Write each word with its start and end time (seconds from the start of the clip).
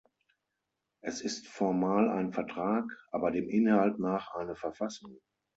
Es 1.01 1.21
ist 1.21 1.47
formal 1.47 2.09
ein 2.09 2.33
Vertrag, 2.33 2.85
aber 3.11 3.29
dem 3.29 3.47
Inhalt 3.47 3.99
nach 3.99 4.33
eine 4.33 4.55
Verfassung. 4.55 5.19